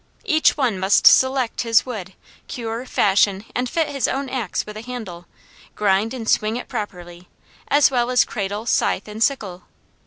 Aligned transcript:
Each 0.25 0.57
one 0.57 0.79
must 0.79 1.05
select 1.05 1.61
his 1.61 1.85
wood, 1.85 2.13
cure, 2.47 2.87
fashion, 2.87 3.45
and 3.53 3.69
fit 3.69 3.87
his 3.89 4.07
own 4.07 4.29
ax 4.29 4.65
with 4.65 4.75
a 4.75 4.81
handle, 4.81 5.27
grind 5.75 6.11
and 6.11 6.27
swing 6.27 6.57
it 6.57 6.67
properly, 6.67 7.29
as 7.67 7.91
well 7.91 8.09
as 8.09 8.25
cradle, 8.25 8.65
scythe 8.65 9.07
and 9.07 9.21
sickle. 9.23 9.65